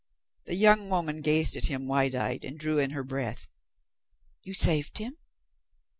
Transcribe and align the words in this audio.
The 0.47 0.55
young 0.55 0.89
woman 0.89 1.21
gazed 1.21 1.55
at 1.55 1.67
him 1.67 1.85
wide 1.85 2.15
eyed, 2.15 2.43
and 2.43 2.57
drew 2.57 2.79
in 2.79 2.89
her 2.89 3.03
breath. 3.03 3.45
"You 4.41 4.55
saved 4.55 4.97
him." 4.97 5.17